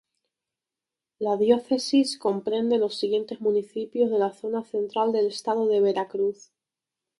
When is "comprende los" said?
2.17-2.95